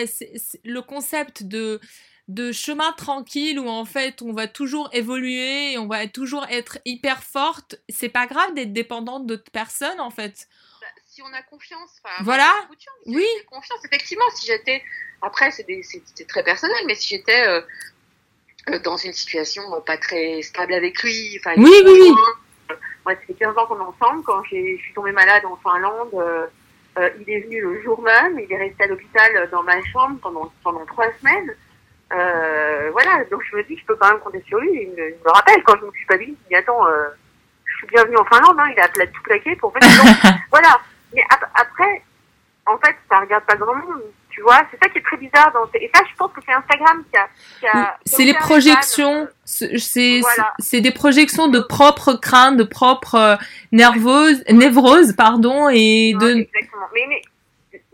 le 0.65 0.81
concept 0.81 1.43
de 1.43 1.81
de 2.29 2.53
chemin 2.53 2.93
tranquille 2.93 3.59
où 3.59 3.69
en 3.69 3.85
fait 3.85 4.23
on 4.23 4.33
va 4.33 4.47
toujours 4.47 4.89
évoluer, 4.93 5.77
on 5.77 5.87
va 5.87 6.07
toujours 6.07 6.47
être 6.49 6.79
hyper 6.85 7.23
forte, 7.23 7.75
c'est 7.89 8.09
pas 8.09 8.27
grave 8.27 8.55
d'être 8.55 8.73
dépendante 8.73 9.27
d'autres 9.27 9.51
personnes 9.51 10.01
en 10.01 10.11
fait. 10.11 10.49
Bah, 10.81 10.87
si 11.05 11.21
on 11.23 11.33
a 11.33 11.43
confiance. 11.43 11.91
voilà. 12.21 12.51
oui. 13.07 13.27
Confiance. 13.47 13.85
Effectivement, 13.85 14.25
si 14.35 14.47
j'étais, 14.47 14.83
après, 15.21 15.51
c'est 15.51 15.67
très 16.29 16.45
personnel, 16.45 16.85
mais 16.87 16.95
si 16.95 17.09
j'étais 17.09 17.47
euh, 17.47 17.61
dans 18.85 18.97
une 18.97 19.12
situation 19.12 19.62
pas 19.85 19.97
très 19.97 20.42
stable 20.42 20.75
avec 20.75 21.02
lui, 21.02 21.38
enfin, 21.40 21.54
oui, 21.57 21.73
oui, 21.85 21.99
oui. 22.00 22.11
Moi, 23.04 23.14
ça 23.14 23.21
fait 23.26 23.35
15 23.35 23.59
ans 23.59 23.66
qu'on 23.66 23.78
est 23.78 23.81
ensemble. 23.81 24.23
Quand 24.25 24.42
je 24.45 24.76
suis 24.76 24.92
tombée 24.95 25.12
malade 25.12 25.42
en 25.45 25.57
Finlande, 25.57 26.25
il 26.97 27.31
est 27.31 27.40
venu 27.40 27.61
le 27.61 27.83
jour 27.83 28.00
même. 28.02 28.38
Il 28.38 28.52
est 28.52 28.57
resté 28.57 28.85
à 28.85 28.87
l'hôpital 28.87 29.49
dans 29.50 29.64
ma 29.64 29.83
chambre 29.87 30.19
pendant 30.23 30.52
pendant 30.62 30.87
trois 30.87 31.09
semaines. 31.21 31.52
voilà, 32.11 33.25
donc 33.31 33.42
je 33.50 33.57
me 33.57 33.64
dis 33.64 33.75
que 33.75 33.81
je 33.81 33.87
peux 33.87 33.97
quand 33.97 34.11
même 34.11 34.21
compter 34.21 34.42
sur 34.47 34.61
lui. 34.61 34.71
Il 34.83 34.90
me, 34.90 35.11
me 35.11 35.31
rappelle 35.31 35.62
quand 35.64 35.76
je 35.81 35.87
me 35.87 35.90
suis 35.90 36.07
pas 36.07 36.19
dit, 36.19 36.28
il 36.28 36.49
dit 36.49 36.54
attends, 36.54 36.87
bienvenue 37.88 38.16
en 38.16 38.25
Finlande, 38.25 38.57
hein, 38.59 38.69
il 38.76 38.81
a 38.81 38.88
tout 38.88 39.23
plaqué 39.23 39.57
pour 39.57 39.73
venir. 39.73 39.90
voilà. 40.50 40.81
Mais 41.14 41.23
après, 41.54 42.02
en 42.66 42.78
fait, 42.78 42.97
ça 43.09 43.21
regarde 43.21 43.45
pas 43.45 43.57
grand 43.57 43.75
monde. 43.75 44.02
Tu 44.33 44.41
vois, 44.41 44.62
c'est 44.71 44.83
ça 44.83 44.89
qui 44.91 44.99
est 44.99 45.03
très 45.03 45.17
bizarre. 45.19 45.53
Dans... 45.53 45.69
Et 45.75 45.91
ça, 45.95 46.03
je 46.11 46.17
pense 46.17 46.33
que 46.33 46.41
c'est 46.47 46.53
Instagram 46.53 47.05
qui 47.11 47.17
a. 47.19 47.29
Qui 47.61 47.67
a 47.67 47.99
c'est 48.05 48.25
les 48.25 48.35
projections. 48.35 49.29
C'est 49.45 50.23
c'est 50.59 50.81
des 50.81 50.91
projections 50.91 51.49
de 51.49 51.61
propres 51.61 52.15
craintes, 52.15 52.57
de 52.57 52.65
propres 52.65 53.15
euh, 53.15 53.37
nerveuses, 53.73 54.43
névroses, 54.49 55.15
pardon, 55.15 55.69
et 55.69 56.15
de. 56.19 56.41
Exactement. 56.41 56.87
Mais, 56.95 57.07
mais, 57.09 57.23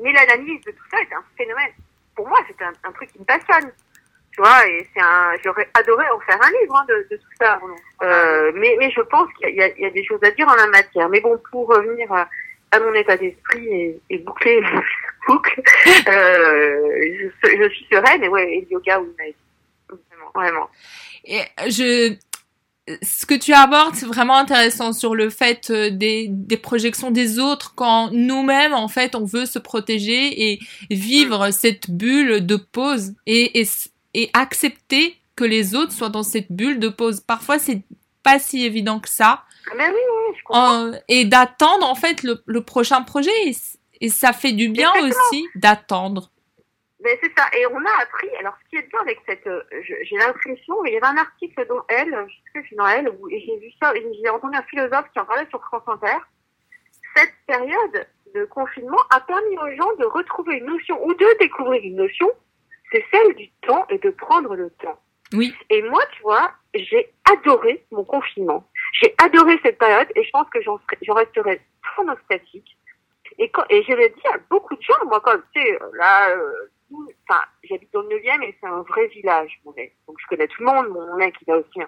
mais 0.00 0.12
l'analyse 0.12 0.60
de 0.64 0.70
tout 0.70 0.84
ça 0.90 0.98
est 1.00 1.12
un 1.12 1.24
phénomène. 1.36 1.72
Pour 2.14 2.28
moi, 2.28 2.38
c'est 2.48 2.64
un, 2.64 2.72
un 2.88 2.92
truc 2.92 3.12
qui 3.12 3.18
me 3.18 3.24
passionne 3.24 3.70
et 4.66 4.86
c'est 4.94 5.00
un, 5.00 5.32
j'aurais 5.44 5.68
adoré 5.74 6.04
en 6.14 6.20
faire 6.20 6.38
un 6.40 6.50
livre 6.60 6.76
hein, 6.76 6.86
de, 6.88 7.06
de, 7.10 7.16
tout 7.16 7.30
ça. 7.40 7.60
Euh, 8.02 8.52
mais, 8.54 8.76
mais 8.78 8.90
je 8.90 9.00
pense 9.00 9.28
qu'il 9.34 9.48
y, 9.48 9.80
y, 9.80 9.86
a 9.86 9.90
des 9.90 10.04
choses 10.04 10.20
à 10.22 10.30
dire 10.30 10.48
en 10.48 10.54
la 10.54 10.66
matière. 10.68 11.08
Mais 11.08 11.20
bon, 11.20 11.40
pour 11.50 11.68
revenir 11.68 12.12
à, 12.12 12.28
à 12.70 12.80
mon 12.80 12.94
état 12.94 13.16
d'esprit 13.16 13.66
et, 13.66 14.00
et 14.10 14.18
boucler 14.18 14.60
boucle, 15.28 15.62
euh, 16.08 17.30
je, 17.42 17.48
je, 17.48 17.68
suis 17.74 17.86
sereine 17.92 18.24
et 18.24 18.28
ouais, 18.28 18.52
et 18.54 18.60
le 18.62 18.72
yoga, 18.72 19.00
oui, 19.00 19.34
vraiment, 19.88 20.30
vraiment. 20.34 20.70
Et 21.24 21.40
je, 21.68 22.14
ce 23.02 23.26
que 23.26 23.34
tu 23.34 23.52
abordes, 23.52 23.94
c'est 23.94 24.06
vraiment 24.06 24.36
intéressant 24.36 24.92
sur 24.92 25.14
le 25.14 25.30
fait 25.30 25.70
euh, 25.70 25.90
des, 25.90 26.26
des 26.28 26.56
projections 26.56 27.10
des 27.10 27.38
autres 27.38 27.74
quand 27.76 28.10
nous-mêmes, 28.12 28.74
en 28.74 28.88
fait, 28.88 29.14
on 29.14 29.24
veut 29.24 29.46
se 29.46 29.58
protéger 29.58 30.50
et 30.50 30.58
vivre 30.90 31.48
mm. 31.48 31.52
cette 31.52 31.90
bulle 31.90 32.44
de 32.44 32.56
pause. 32.56 33.12
Et, 33.26 33.60
et 33.60 33.66
et 34.14 34.30
accepter 34.32 35.16
que 35.36 35.44
les 35.44 35.74
autres 35.74 35.92
soient 35.92 36.08
dans 36.08 36.22
cette 36.22 36.50
bulle 36.50 36.80
de 36.80 36.88
pause. 36.88 37.20
Parfois, 37.20 37.58
c'est 37.58 37.82
pas 38.22 38.38
si 38.38 38.64
évident 38.64 38.98
que 38.98 39.08
ça. 39.08 39.44
Ah, 39.70 39.74
mais 39.76 39.88
oui, 39.88 39.94
oui, 39.94 40.36
je 40.36 40.42
comprends. 40.44 40.90
et 41.08 41.24
d'attendre, 41.24 41.86
en 41.86 41.94
fait, 41.94 42.22
le, 42.22 42.42
le, 42.46 42.62
prochain 42.62 43.02
projet. 43.02 43.30
Et, 44.00 44.08
ça 44.08 44.32
fait 44.32 44.52
du 44.52 44.68
bien 44.68 44.90
aussi 45.02 45.48
d'attendre. 45.54 46.30
Mais 47.00 47.18
c'est 47.22 47.32
ça. 47.36 47.46
Et 47.56 47.66
on 47.66 47.78
a 47.78 48.02
appris. 48.02 48.28
Alors, 48.40 48.54
ce 48.64 48.68
qui 48.70 48.76
est 48.76 48.88
bien 48.88 49.00
avec 49.00 49.20
cette. 49.26 49.46
Euh, 49.46 49.62
j'ai 49.82 50.16
l'impression. 50.16 50.84
Il 50.84 50.92
y 50.92 50.96
avait 50.96 51.06
un 51.06 51.16
article 51.16 51.66
dont 51.68 51.82
elle, 51.88 52.26
je 52.28 52.34
sais 52.52 52.62
que 52.62 52.68
c'est 52.70 52.76
dans 52.76 52.88
elle, 52.88 53.08
où 53.08 53.28
j'ai 53.30 53.58
vu 53.58 53.70
ça. 53.80 53.92
J'ai 53.94 54.28
entendu 54.30 54.56
un 54.56 54.62
philosophe 54.62 55.06
qui 55.12 55.20
en 55.20 55.24
parlait 55.24 55.46
sur 55.50 55.62
France 55.64 55.82
Inter. 55.86 56.18
Cette 57.14 57.34
période 57.46 58.06
de 58.34 58.44
confinement 58.46 58.98
a 59.10 59.20
permis 59.20 59.56
aux 59.58 59.76
gens 59.76 59.94
de 59.98 60.04
retrouver 60.04 60.56
une 60.56 60.66
notion 60.66 61.02
ou 61.04 61.14
de 61.14 61.38
découvrir 61.38 61.82
une 61.82 61.96
notion 61.96 62.30
c'est 62.92 63.04
celle 63.10 63.34
du 63.34 63.50
temps 63.66 63.86
et 63.90 63.98
de 63.98 64.10
prendre 64.10 64.54
le 64.54 64.70
temps. 64.70 64.98
Oui. 65.32 65.54
Et 65.70 65.82
moi, 65.82 66.00
tu 66.12 66.22
vois, 66.22 66.52
j'ai 66.74 67.12
adoré 67.30 67.84
mon 67.90 68.04
confinement. 68.04 68.66
J'ai 68.94 69.14
adoré 69.22 69.58
cette 69.62 69.78
période 69.78 70.08
et 70.14 70.24
je 70.24 70.30
pense 70.30 70.48
que 70.50 70.62
j'en 70.62 70.78
resterai 71.14 71.60
trop 71.82 72.04
nostalgique. 72.04 72.77
Et, 73.38 73.50
quand, 73.50 73.64
et 73.70 73.82
je 73.84 73.92
l'ai 73.92 74.08
dit 74.10 74.26
à 74.32 74.38
beaucoup 74.50 74.74
de 74.74 74.82
gens, 74.82 75.04
moi, 75.06 75.20
quand, 75.24 75.36
tu 75.54 75.60
sais, 75.60 75.78
là, 75.94 76.30
euh, 76.30 76.52
enfin, 77.28 77.40
j'habite 77.64 77.92
dans 77.92 78.02
le 78.02 78.08
9e 78.08 78.42
et 78.42 78.56
c'est 78.60 78.66
un 78.68 78.82
vrai 78.82 79.06
village, 79.08 79.60
mon 79.64 79.72
mec. 79.72 79.94
Donc, 80.06 80.16
je 80.20 80.26
connais 80.26 80.48
tout 80.48 80.62
le 80.62 80.66
monde. 80.66 80.88
Mon 80.88 81.16
mec, 81.16 81.34
il 81.46 81.52
a 81.52 81.58
aussi 81.58 81.80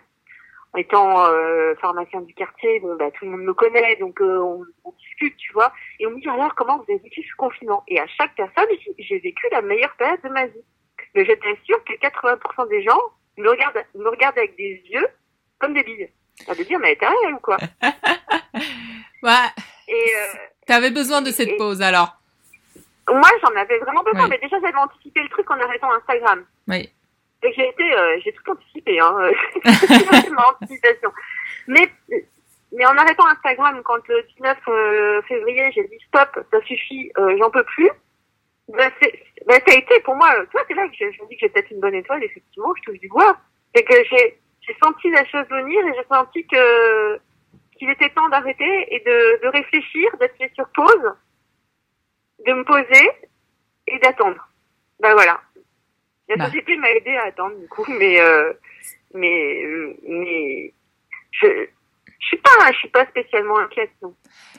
en 0.73 0.79
étant 0.79 1.27
euh, 1.27 1.75
pharmacien 1.81 2.21
du 2.21 2.33
quartier, 2.35 2.79
bon, 2.79 2.95
bah, 2.95 3.11
tout 3.11 3.25
le 3.25 3.33
monde 3.33 3.43
me 3.43 3.55
connaît, 3.55 3.97
donc 3.97 4.21
euh, 4.21 4.39
on, 4.39 4.65
on, 4.85 4.93
discute, 4.93 5.37
tu 5.37 5.53
vois. 5.53 5.73
Et 5.99 6.07
on 6.07 6.11
me 6.11 6.21
dit 6.21 6.29
alors 6.29 6.55
comment 6.55 6.77
vous 6.77 6.85
avez 6.89 6.99
vécu 6.99 7.23
ce 7.25 7.37
confinement? 7.37 7.83
Et 7.89 7.99
à 7.99 8.07
chaque 8.07 8.37
personne, 8.37 8.69
j'ai 8.99 9.19
vécu 9.19 9.49
la 9.51 9.63
meilleure 9.63 9.97
période 9.97 10.21
de 10.23 10.29
ma 10.29 10.47
vie 10.47 10.63
mais 11.15 11.25
je 11.25 11.33
t'assure 11.33 11.85
que 11.85 11.93
80% 11.95 12.69
des 12.69 12.83
gens 12.83 13.01
me 13.37 13.49
regardent, 13.49 13.85
me 13.95 14.09
regardent 14.09 14.39
avec 14.39 14.57
des 14.57 14.83
yeux 14.91 15.07
comme 15.59 15.75
des 15.75 15.83
billes. 15.83 16.09
Ça 16.47 16.55
veut 16.55 16.65
dire, 16.65 16.79
mais 16.79 16.97
t'es 16.97 17.07
rien 17.07 17.35
ou 17.35 17.41
quoi 17.41 17.57
Ouais. 19.23 19.49
Et 19.89 19.93
euh, 20.17 20.39
T'avais 20.71 20.93
besoin 20.93 21.21
de 21.21 21.33
cette 21.33 21.57
pause 21.57 21.83
alors 21.83 22.17
Moi, 23.09 23.29
j'en 23.43 23.61
avais 23.61 23.77
vraiment 23.79 24.05
besoin, 24.05 24.29
mais 24.29 24.39
déjà 24.39 24.57
j'avais 24.61 24.79
anticipé 24.79 25.21
le 25.21 25.29
truc 25.29 25.51
en 25.51 25.59
arrêtant 25.59 25.93
Instagram. 25.95 26.45
Oui. 26.69 26.89
Et 27.43 27.53
j'ai 27.55 27.71
été, 27.71 27.93
euh, 27.93 28.21
j'ai 28.23 28.33
tout 28.33 28.53
anticipé, 28.53 29.01
hein. 29.01 29.17
anticipation. 30.63 31.11
Mais, 31.67 31.91
mais 32.71 32.87
en 32.87 32.97
arrêtant 32.97 33.27
Instagram, 33.27 33.83
quand 33.83 34.07
le 34.07 34.23
19 34.37 34.59
euh, 34.69 35.23
février, 35.23 35.73
j'ai 35.75 35.83
dit 35.89 35.99
stop, 36.07 36.39
ça 36.53 36.61
suffit, 36.65 37.11
euh, 37.19 37.37
j'en 37.41 37.51
peux 37.51 37.65
plus. 37.65 37.91
Ben, 38.69 38.93
ben, 39.49 39.61
ça 39.67 39.75
a 39.75 39.77
été 39.77 39.99
pour 40.05 40.15
moi, 40.15 40.33
tu 40.43 40.53
vois, 40.53 40.63
c'est 40.69 40.75
là 40.75 40.87
que 40.87 40.95
je, 40.97 41.05
me 41.05 41.29
dis 41.29 41.35
que 41.35 41.41
j'ai 41.41 41.49
peut-être 41.49 41.73
une 41.73 41.81
bonne 41.81 41.97
étoile, 41.97 42.23
effectivement, 42.23 42.73
je 42.77 42.83
touche 42.83 43.01
du 43.01 43.09
bois. 43.09 43.37
C'est 43.75 43.83
que 43.83 44.05
j'ai, 44.09 44.39
j'ai 44.61 44.77
senti 44.81 45.11
la 45.11 45.25
chose 45.25 45.47
venir 45.51 45.85
et 45.85 45.95
j'ai 45.97 46.07
senti 46.09 46.47
que, 46.47 47.19
qu'il 47.81 47.89
était 47.89 48.11
temps 48.11 48.29
d'arrêter 48.29 48.95
et 48.95 49.01
de, 49.01 49.43
de 49.43 49.49
réfléchir, 49.49 50.11
d'être 50.21 50.37
sur 50.55 50.69
pause, 50.75 51.15
de 52.47 52.53
me 52.53 52.63
poser 52.63 53.11
et 53.87 53.99
d'attendre. 54.01 54.47
Ben 55.01 55.15
voilà. 55.15 55.41
La 56.29 56.37
bah. 56.37 56.45
société 56.45 56.77
m'a 56.77 56.91
aidé 56.91 57.17
à 57.17 57.29
attendre, 57.29 57.57
du 57.59 57.67
coup, 57.69 57.87
mais, 57.89 58.21
euh, 58.21 58.53
mais, 59.15 59.65
mais, 60.07 60.75
je, 61.33 61.47
je 62.19 62.27
suis 62.27 62.37
pas, 62.37 62.71
je 62.71 62.77
suis 62.77 62.91
pas 62.91 63.07
spécialement 63.07 63.59
inquiète, 63.59 63.93
non. 64.03 64.15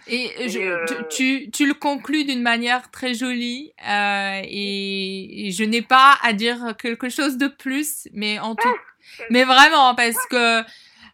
Et, 0.08 0.32
euh, 0.58 0.86
tu, 1.12 1.52
tu, 1.52 1.68
le 1.68 1.76
conclus 1.76 2.26
d'une 2.26 2.42
manière 2.42 2.90
très 2.90 3.14
jolie 3.14 3.72
euh, 3.88 4.42
et, 4.44 5.52
je 5.52 5.64
n'ai 5.64 5.84
pas 5.84 6.18
à 6.24 6.34
dire 6.34 6.76
quelque 6.82 7.10
chose 7.10 7.38
de 7.38 7.48
plus, 7.48 8.08
mais 8.14 8.40
en 8.40 8.56
tout, 8.56 8.68
ah, 8.68 9.24
mais 9.30 9.44
vraiment 9.44 9.94
parce 9.94 10.26
que 10.26 10.62
euh, 10.62 10.64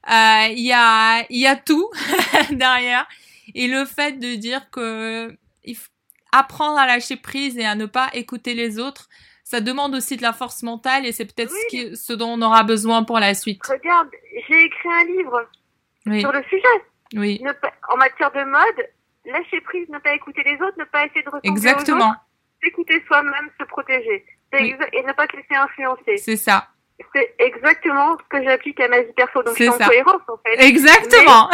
il 0.07 0.65
y 0.65 0.73
a 0.73 1.25
il 1.29 1.39
y 1.39 1.47
a 1.47 1.55
tout 1.55 1.89
derrière 2.51 3.07
et 3.55 3.67
le 3.67 3.85
fait 3.85 4.13
de 4.19 4.35
dire 4.35 4.69
que 4.69 5.35
il 5.63 5.75
faut 5.75 5.89
apprendre 6.31 6.77
à 6.77 6.85
lâcher 6.85 7.17
prise 7.17 7.57
et 7.57 7.65
à 7.65 7.75
ne 7.75 7.85
pas 7.85 8.09
écouter 8.13 8.53
les 8.53 8.79
autres, 8.79 9.07
ça 9.43 9.61
demande 9.61 9.95
aussi 9.95 10.17
de 10.17 10.21
la 10.21 10.33
force 10.33 10.63
mentale 10.63 11.05
et 11.05 11.11
c'est 11.11 11.25
peut-être 11.25 11.51
ce, 11.71 11.95
ce 11.95 12.13
dont 12.13 12.29
on 12.29 12.41
aura 12.41 12.63
besoin 12.63 13.03
pour 13.03 13.19
la 13.19 13.33
suite. 13.33 13.65
Regarde, 13.65 14.09
j'ai 14.47 14.65
écrit 14.65 14.89
un 14.89 15.05
livre 15.05 15.49
sur 16.19 16.31
le 16.31 16.43
sujet. 16.43 16.83
Oui. 17.15 17.41
en 17.89 17.97
matière 17.97 18.31
de 18.31 18.43
mode, 18.43 18.87
lâcher 19.25 19.61
prise, 19.61 19.87
ne 19.89 19.99
pas 19.99 20.13
écouter 20.13 20.41
les 20.43 20.55
autres, 20.55 20.77
ne 20.77 20.83
pas 20.85 21.05
essayer 21.05 21.21
de 21.21 21.29
ressembler 21.29 21.49
Exactement. 21.49 22.07
aux 22.07 22.09
autres, 22.09 22.19
s'écouter 22.63 23.03
soi-même, 23.07 23.49
se 23.59 23.65
protéger. 23.65 24.25
Et 24.53 24.73
ne 25.03 25.13
pas 25.13 25.27
se 25.27 25.35
laisser 25.35 25.55
influencer. 25.55 26.17
C'est 26.17 26.37
ça. 26.37 26.69
C'est 27.13 27.35
exactement 27.39 28.17
ce 28.17 28.23
que 28.29 28.43
j'applique 28.43 28.79
à 28.79 28.87
ma 28.87 29.01
vie 29.01 29.13
perso. 29.13 29.43
Donc, 29.43 29.55
suis 29.55 29.69
en 29.69 29.77
cohérence, 29.77 30.21
en 30.27 30.37
fait. 30.37 30.59
Exactement. 30.59 31.49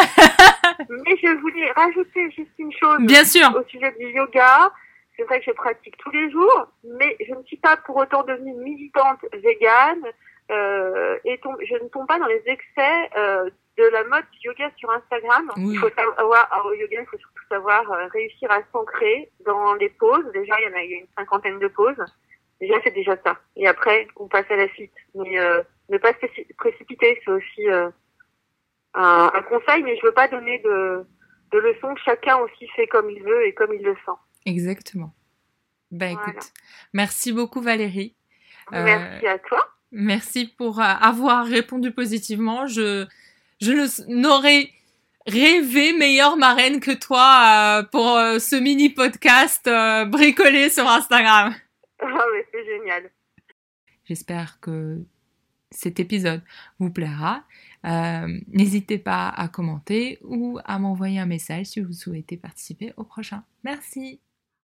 Mais, 0.90 1.18
je 1.22 1.40
voulais 1.42 1.72
rajouter 1.72 2.32
juste 2.32 2.52
une 2.58 2.72
chose. 2.72 3.00
Bien 3.02 3.26
sûr. 3.26 3.54
Au 3.56 3.68
sujet 3.70 3.94
du 4.00 4.08
yoga. 4.12 4.72
C'est 5.16 5.24
vrai 5.24 5.40
que 5.40 5.46
je 5.46 5.52
pratique 5.52 5.96
tous 5.98 6.10
les 6.10 6.32
jours, 6.32 6.68
mais 6.84 7.16
je 7.28 7.36
ne 7.36 7.44
suis 7.44 7.58
pas 7.58 7.78
pour 7.78 7.98
autant 7.98 8.24
devenue 8.24 8.54
militante 8.56 9.20
végane. 9.32 10.04
Euh, 10.52 11.18
et 11.24 11.40
je 11.62 11.84
ne 11.84 11.88
tombe 11.90 12.08
pas 12.08 12.20
dans 12.20 12.26
les 12.26 12.42
excès 12.46 13.10
euh, 13.18 13.50
de 13.78 13.84
la 13.86 14.04
mode 14.06 14.26
du 14.34 14.48
yoga 14.48 14.70
sur 14.78 14.90
Instagram. 14.92 15.50
Il 15.58 15.78
faut 15.78 15.90
savoir, 15.90 16.66
au 16.66 16.74
yoga, 16.74 17.02
il 17.02 17.06
faut 17.06 17.18
surtout 17.18 17.44
savoir 17.50 17.90
euh, 17.92 18.08
réussir 18.08 18.52
à 18.52 18.60
s'ancrer 18.72 19.32
dans 19.46 19.74
les 19.76 19.90
pauses. 19.90 20.26
Déjà, 20.34 20.56
il 20.60 20.70
y 20.70 20.74
en 20.74 20.78
a, 20.78 20.84
une 20.84 21.08
cinquantaine 21.18 21.60
de 21.60 21.68
pauses. 21.68 22.04
Déjà, 22.63 22.75
c'est 22.82 22.93
déjà 22.93 23.17
ça. 23.25 23.38
Et 23.58 23.67
après, 23.67 24.08
on 24.15 24.29
passe 24.29 24.50
à 24.50 24.55
la 24.55 24.70
suite. 24.70 24.93
Mais 25.15 25.38
euh, 25.38 25.62
ne 25.89 25.98
pas 25.98 26.13
se 26.13 26.53
précipiter, 26.55 27.20
c'est 27.25 27.32
aussi 27.32 27.70
euh, 27.70 27.89
un, 28.93 29.32
un, 29.34 29.41
conseil, 29.41 29.84
mais 29.84 29.98
je 29.98 30.05
veux 30.05 30.13
pas 30.13 30.29
donner 30.29 30.60
de, 30.60 31.05
de 31.51 31.60
leçons. 31.60 31.93
Chacun 32.05 32.38
aussi 32.38 32.65
fait 32.70 32.88
comme 32.88 33.10
il 33.10 33.22
veut 33.22 33.46
et 33.46 33.53
comme 33.53 33.74
il 33.74 33.82
le 33.82 33.96
sent. 34.05 34.17
Exactement. 34.46 35.13
Ben 35.91 36.13
écoute, 36.13 36.53
merci 36.93 37.34
beaucoup 37.34 37.62
Valérie. 37.62 38.15
Merci 38.72 39.27
à 39.27 39.38
toi. 39.39 39.67
Merci 39.91 40.48
pour 40.48 40.79
avoir 40.82 41.46
répondu 41.46 41.91
positivement. 41.91 42.65
Je 42.65 43.05
je 43.60 44.12
n'aurais 44.12 44.70
rêvé 45.27 45.93
meilleure 45.93 46.38
marraine 46.38 46.79
que 46.79 46.91
toi 46.91 47.79
euh, 47.79 47.84
pour 47.84 48.17
euh, 48.17 48.39
ce 48.39 48.55
mini 48.55 48.89
podcast 48.89 49.67
euh, 49.67 50.05
bricolé 50.05 50.70
sur 50.70 50.88
Instagram. 50.88 51.53
J'espère 54.06 54.60
que 54.60 55.06
cet 55.72 56.00
épisode 56.00 56.42
vous 56.80 56.92
plaira. 56.92 57.44
N'hésitez 57.84 58.98
pas 58.98 59.30
à 59.30 59.48
commenter 59.48 60.20
ou 60.24 60.60
à 60.66 60.80
m'envoyer 60.80 61.20
un 61.20 61.26
message 61.26 61.68
si 61.68 61.82
vous 61.82 61.94
souhaitez 61.94 62.38
participer 62.38 62.94
au 62.98 63.04
prochain. 63.04 63.44
Merci. 63.64 64.20